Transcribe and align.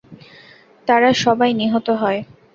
তারা 0.87 1.09
সবাই 1.23 1.51
নিহত 1.53 1.87
হয়। 2.01 2.19